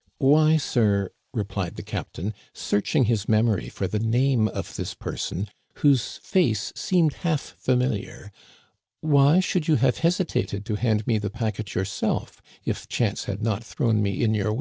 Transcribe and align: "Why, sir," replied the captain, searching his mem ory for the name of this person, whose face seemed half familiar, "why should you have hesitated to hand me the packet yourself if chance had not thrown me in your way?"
"Why, 0.18 0.58
sir," 0.58 1.12
replied 1.32 1.76
the 1.76 1.82
captain, 1.82 2.34
searching 2.52 3.04
his 3.06 3.26
mem 3.26 3.48
ory 3.48 3.70
for 3.70 3.88
the 3.88 3.98
name 3.98 4.48
of 4.48 4.76
this 4.76 4.92
person, 4.92 5.48
whose 5.76 6.18
face 6.18 6.74
seemed 6.76 7.14
half 7.24 7.40
familiar, 7.58 8.32
"why 9.00 9.40
should 9.40 9.68
you 9.68 9.76
have 9.76 9.96
hesitated 10.04 10.66
to 10.66 10.74
hand 10.74 11.06
me 11.06 11.16
the 11.16 11.30
packet 11.30 11.74
yourself 11.74 12.42
if 12.66 12.86
chance 12.86 13.24
had 13.24 13.40
not 13.42 13.64
thrown 13.64 14.02
me 14.02 14.22
in 14.22 14.34
your 14.34 14.52
way?" 14.52 14.60